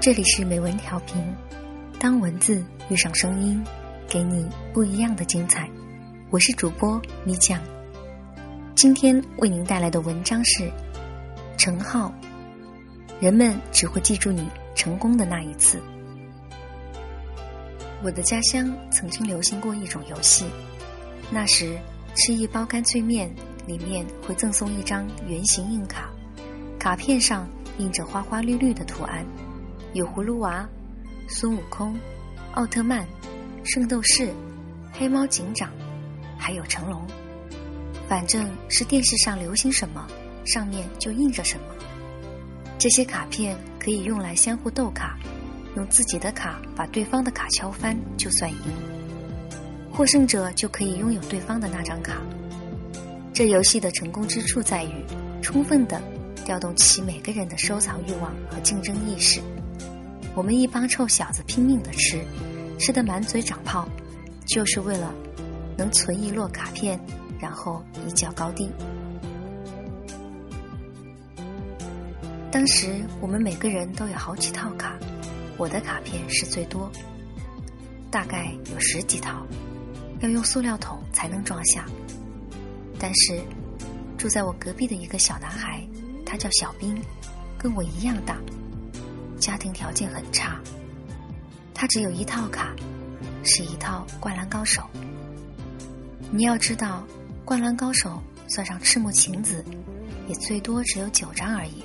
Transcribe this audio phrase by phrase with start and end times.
[0.00, 1.20] 这里是美文调频，
[1.98, 3.60] 当文字遇上声音，
[4.08, 5.68] 给你不一样的精彩。
[6.30, 7.60] 我是主播米酱，
[8.76, 10.70] 今天为您带来的文章是
[11.56, 12.14] 陈浩。
[13.18, 15.82] 人们只会记住你成功的那一次。
[18.00, 20.44] 我的家乡曾经流行过一种游戏，
[21.28, 21.76] 那时
[22.14, 23.28] 吃一包干脆面，
[23.66, 26.08] 里面会赠送一张圆形硬卡，
[26.78, 29.26] 卡片上印着花花绿绿的图案。
[29.94, 30.68] 有葫芦娃、
[31.28, 31.98] 孙悟空、
[32.54, 33.06] 奥特曼、
[33.64, 34.30] 圣斗士、
[34.92, 35.70] 黑猫警长，
[36.38, 37.06] 还有成龙。
[38.06, 40.06] 反正是电视上流行什么，
[40.44, 41.64] 上面就印着什么。
[42.78, 45.18] 这些卡片可以用来相互斗卡，
[45.74, 48.58] 用自己的卡把对方的卡敲翻就算赢，
[49.90, 52.22] 获胜者就可以拥有对方的那张卡。
[53.32, 55.04] 这游戏的成功之处在于，
[55.42, 56.00] 充分的
[56.44, 59.40] 调动起每个人的收藏欲望和竞争意识。
[60.38, 62.24] 我们一帮臭小子拼命的吃，
[62.78, 63.88] 吃得满嘴长泡，
[64.46, 65.12] 就是为了
[65.76, 66.96] 能存一摞卡片，
[67.40, 68.70] 然后一较高低。
[72.52, 74.96] 当时我们每个人都有好几套卡，
[75.56, 76.88] 我的卡片是最多，
[78.08, 79.44] 大概有十几套，
[80.20, 81.84] 要用塑料桶才能装下。
[82.96, 83.42] 但是
[84.16, 85.84] 住在我隔壁的一个小男孩，
[86.24, 86.96] 他叫小兵，
[87.58, 88.38] 跟我一样大。
[89.38, 90.60] 家庭条件很差，
[91.72, 92.74] 他只有一套卡，
[93.44, 94.82] 是一套《灌篮高手》。
[96.30, 97.06] 你要知道，
[97.44, 98.22] 《灌篮高手》
[98.52, 99.64] 算上赤木晴子，
[100.26, 101.82] 也最多只有九张而已。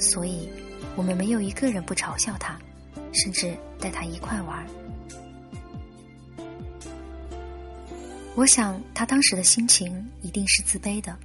[0.00, 0.48] 所以，
[0.94, 2.56] 我们没有一个人不嘲笑他，
[3.12, 4.64] 甚至带他一块玩。
[8.36, 11.18] 我想他当时的心情一定是自卑的。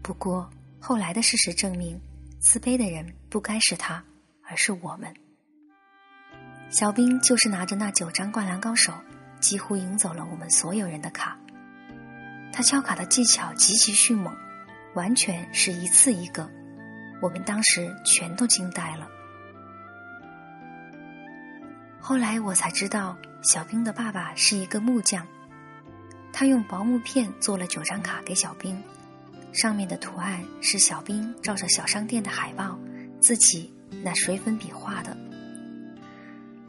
[0.00, 0.48] 不过
[0.78, 2.00] 后来的事实证明，
[2.38, 4.02] 自卑的人不该是他。
[4.50, 5.14] 而是我们，
[6.70, 8.92] 小兵就是拿着那九张灌篮高手，
[9.38, 11.38] 几乎赢走了我们所有人的卡。
[12.52, 14.36] 他敲卡的技巧极其迅猛，
[14.94, 16.50] 完全是一次一个，
[17.22, 19.08] 我们当时全都惊呆了。
[22.00, 25.24] 后来我才知道，小兵的爸爸是一个木匠，
[26.32, 28.82] 他用薄木片做了九张卡给小兵，
[29.52, 32.76] 上面的图案是小兵照着小商店的海报
[33.20, 33.72] 自己。
[34.02, 35.16] 那水粉笔画的，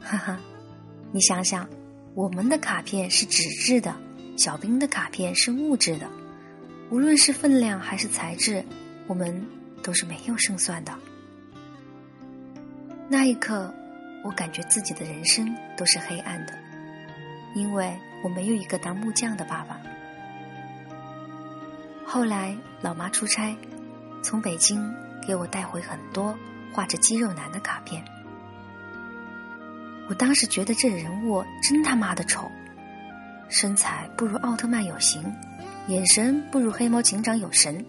[0.00, 0.38] 哈哈，
[1.10, 1.68] 你想想，
[2.14, 3.94] 我们的卡片是纸质的，
[4.36, 6.06] 小兵的卡片是木质的，
[6.90, 8.62] 无论是分量还是材质，
[9.06, 9.46] 我们
[9.82, 10.92] 都是没有胜算的。
[13.08, 13.72] 那一刻，
[14.24, 16.52] 我感觉自己的人生都是黑暗的，
[17.54, 19.80] 因为我没有一个当木匠的爸爸。
[22.04, 23.56] 后来，老妈出差，
[24.22, 24.82] 从北京
[25.26, 26.36] 给我带回很多。
[26.72, 28.02] 画着肌肉男的卡片，
[30.08, 32.50] 我当时觉得这人物真他妈的丑，
[33.48, 35.22] 身材不如奥特曼有型，
[35.88, 37.84] 眼神不如黑猫警长有神，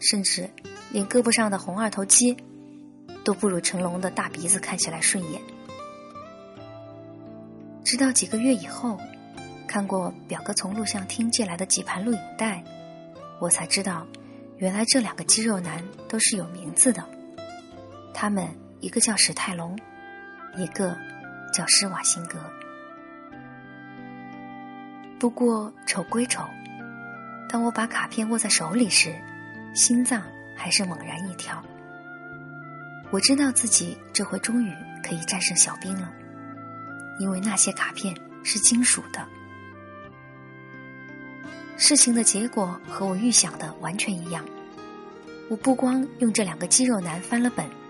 [0.00, 0.48] 甚至
[0.90, 2.36] 连胳膊上的红二头肌
[3.24, 5.42] 都不如成龙的大鼻子看起来顺眼。
[7.84, 8.98] 直到几个月以后，
[9.66, 12.62] 看过表哥从录像厅借来的几盘录影带，
[13.40, 14.06] 我才知道，
[14.58, 17.04] 原来这两个肌肉男都是有名字的。
[18.22, 18.46] 他们
[18.78, 19.76] 一个叫史泰龙，
[20.56, 20.96] 一个
[21.52, 22.38] 叫施瓦辛格。
[25.18, 26.44] 不过丑归丑，
[27.48, 29.12] 当我把卡片握在手里时，
[29.74, 30.22] 心脏
[30.56, 31.60] 还是猛然一跳。
[33.10, 34.72] 我知道自己这回终于
[35.02, 36.08] 可以战胜小兵了，
[37.18, 39.26] 因为那些卡片是金属的。
[41.76, 44.44] 事情的结果和我预想的完全一样。
[45.50, 47.81] 我不光用这两个肌肉男翻了本。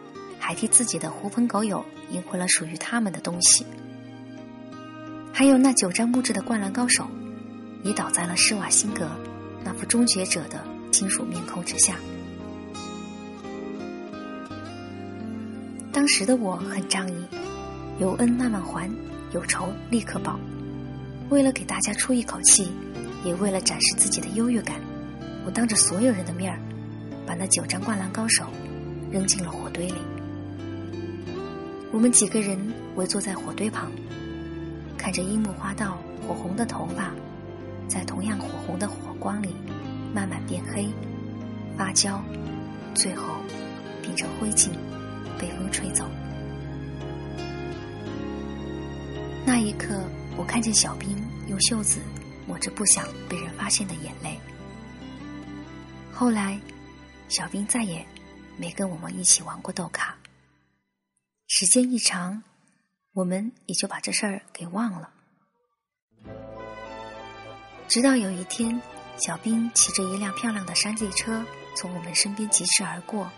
[0.44, 3.64] 还替自己的狐朋狗友赢回了属于他们的东西，
[5.32, 7.06] 还有那九张木质的灌篮高手，
[7.84, 9.08] 也倒在了施瓦辛格
[9.64, 10.60] 那副终结者的
[10.90, 11.94] 金属面孔之下。
[15.92, 17.24] 当时的我很仗义，
[18.00, 18.90] 有恩慢慢还，
[19.32, 20.40] 有仇立刻报。
[21.30, 22.72] 为了给大家出一口气，
[23.24, 24.80] 也为了展示自己的优越感，
[25.46, 26.58] 我当着所有人的面儿，
[27.24, 28.44] 把那九张灌篮高手
[29.08, 29.94] 扔进了火堆里。
[31.92, 32.58] 我们几个人
[32.96, 33.92] 围坐在火堆旁，
[34.96, 37.12] 看着樱木花道火红的头发，
[37.86, 39.54] 在同样火红的火光里
[40.14, 40.88] 慢慢变黑、
[41.76, 42.22] 发焦，
[42.94, 43.34] 最后
[44.00, 44.70] 变成灰烬，
[45.38, 46.06] 被风吹走。
[49.44, 50.02] 那一刻，
[50.38, 51.10] 我看见小兵
[51.46, 52.00] 用袖子
[52.48, 54.40] 抹着不想被人发现的眼泪。
[56.10, 56.58] 后来，
[57.28, 58.02] 小兵再也
[58.56, 60.16] 没跟我们一起玩过豆卡。
[61.54, 62.42] 时间一长，
[63.12, 65.10] 我们也就把这事儿给忘了。
[67.86, 68.80] 直到有一天，
[69.18, 71.44] 小兵骑着一辆漂亮的山地车
[71.76, 73.30] 从我们身边疾驰而过，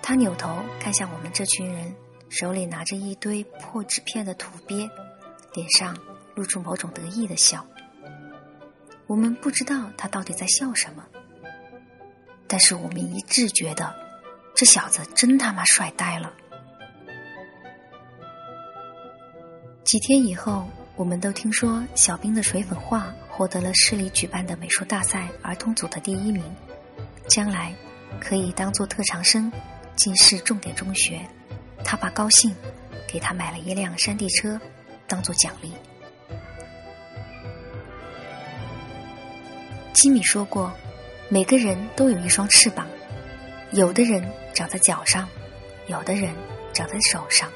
[0.00, 1.92] 他扭头看向我们这群人，
[2.28, 4.88] 手里拿着一堆破纸片的土鳖，
[5.54, 5.98] 脸上
[6.36, 7.66] 露出某种得意的笑。
[9.08, 11.04] 我们不知道他到底在笑什么，
[12.46, 13.92] 但是我们一致觉得，
[14.54, 16.32] 这小子真他妈帅呆了。
[19.84, 26.42] 几天以后，我们都听说小兵的水粉画获得了市里举办的美术大赛儿童组的第一名，
[27.28, 27.74] 将来
[28.20, 29.52] 可以当做特长生
[29.96, 31.20] 进市重点中学。
[31.84, 32.54] 他爸高兴，
[33.08, 34.58] 给他买了一辆山地车，
[35.08, 35.72] 当做奖励。
[39.92, 40.72] 吉米说过，
[41.28, 42.86] 每个人都有一双翅膀，
[43.72, 44.24] 有的人
[44.54, 45.28] 长在脚上，
[45.88, 46.32] 有的人
[46.72, 47.50] 长在手上，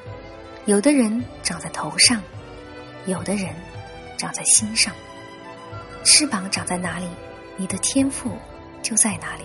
[0.66, 2.20] 有的人长在头上，
[3.06, 3.54] 有的人
[4.18, 4.92] 长在心上。
[6.04, 7.06] 翅膀长在哪里，
[7.56, 8.36] 你的天赋
[8.82, 9.44] 就在哪里。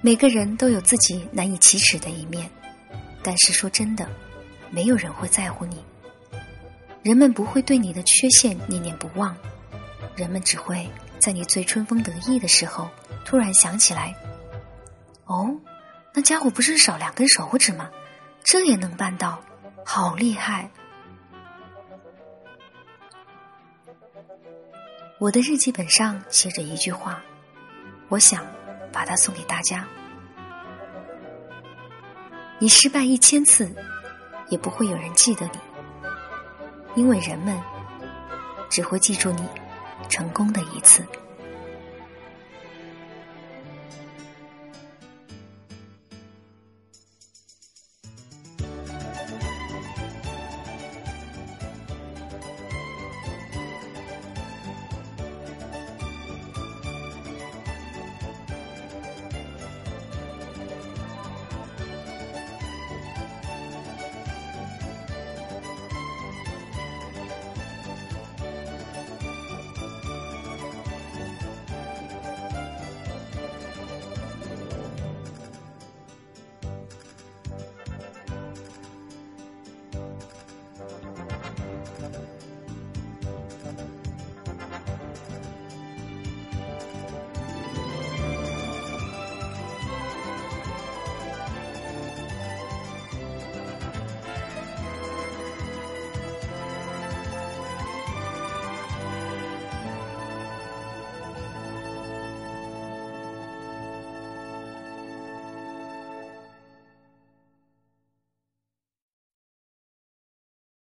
[0.00, 2.50] 每个人都有自己难以启齿的一面，
[3.22, 4.08] 但是说真的，
[4.70, 5.84] 没有人会在乎你。
[7.04, 9.36] 人们不会对你的缺陷念念不忘，
[10.16, 10.90] 人们只会
[11.20, 12.90] 在你最春风得意的时候
[13.24, 14.12] 突然想起来
[15.26, 15.54] ：“哦，
[16.12, 17.90] 那家伙不是少两根手指吗？
[18.42, 19.40] 这也能办到，
[19.84, 20.70] 好厉害！”
[25.18, 27.22] 我的日记本上写着一句话，
[28.08, 28.44] 我想
[28.90, 29.86] 把它送给大家：
[32.58, 33.70] 你失败一千次，
[34.48, 35.58] 也不会有人记得你。
[36.96, 37.56] 因为人们
[38.68, 39.46] 只会记住你
[40.08, 41.06] 成功的一次。